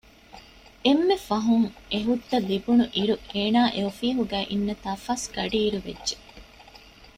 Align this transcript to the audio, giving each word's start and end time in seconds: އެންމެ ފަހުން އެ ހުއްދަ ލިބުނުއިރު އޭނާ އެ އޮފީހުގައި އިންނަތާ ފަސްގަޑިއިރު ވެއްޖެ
އެންމެ 0.85 1.15
ފަހުން 1.27 1.67
އެ 1.91 1.97
ހުއްދަ 2.07 2.37
ލިބުނުއިރު 2.49 3.15
އޭނާ 3.31 3.61
އެ 3.73 3.79
އޮފީހުގައި 3.85 4.47
އިންނަތާ 4.51 4.89
ފަސްގަޑިއިރު 5.05 5.79
ވެއްޖެ 5.85 6.15